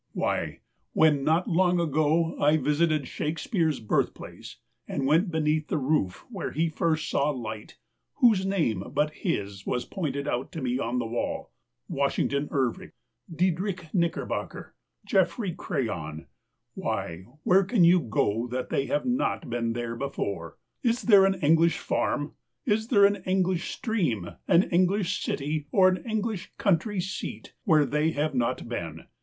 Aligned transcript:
Why, 0.13 0.61
when, 0.93 1.23
not 1.23 1.47
long 1.47 1.79
ago, 1.79 2.35
I 2.39 2.57
vis 2.57 2.79
ited 2.81 3.05
Shakespeare's 3.05 3.79
birthplace, 3.79 4.55
and 4.87 5.05
went 5.05 5.29
beneath 5.29 5.67
the 5.67 5.77
roof 5.77 6.25
where 6.31 6.49
he 6.53 6.69
first 6.69 7.07
saw 7.07 7.29
light, 7.29 7.77
whose 8.15 8.43
name 8.43 8.83
but 8.95 9.11
his 9.13 9.63
was 9.67 9.85
pointed 9.85 10.27
out 10.27 10.51
to 10.53 10.61
me 10.63 10.79
on 10.79 10.97
the 10.97 11.05
wall? 11.05 11.51
Wash 11.87 12.17
ington 12.17 12.47
Irving— 12.49 12.93
Diedrich 13.39 13.93
Knickerbocker— 13.93 14.73
Geof 15.07 15.27
frey 15.27 15.51
Crayon— 15.53 16.25
why, 16.73 17.27
where 17.43 17.63
can 17.63 17.83
you 17.83 17.99
go 17.99 18.47
that 18.47 18.69
they 18.71 18.87
have 18.87 19.05
not 19.05 19.51
been 19.51 19.73
there 19.73 19.95
before? 19.95 20.57
Is 20.81 21.03
there 21.03 21.25
an 21.27 21.35
Eng 21.43 21.57
lish 21.57 21.77
farm— 21.77 22.33
is 22.65 22.87
there 22.87 23.05
an 23.05 23.21
English 23.27 23.69
stream, 23.69 24.29
an 24.47 24.63
Eng 24.71 24.87
lish 24.87 25.21
city, 25.23 25.67
or 25.71 25.89
an 25.89 26.03
English 26.09 26.51
country 26.57 26.99
seat, 26.99 27.53
where 27.65 27.85
they 27.85 28.09
have 28.09 28.33
not 28.33 28.67
been? 28.67 29.05